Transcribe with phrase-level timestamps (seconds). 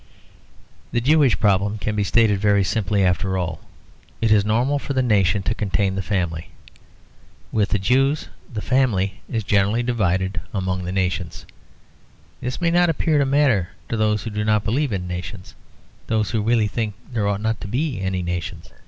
[0.91, 3.61] The Jewish problem can be stated very simply after all.
[4.19, 6.49] It is normal for the nation to contain the family.
[7.51, 11.45] With the Jews the family is generally divided among the nations.
[12.39, 15.53] This may not appear to matter to those who do not believe in nations,
[16.07, 18.71] those who really think there ought not to be any nations.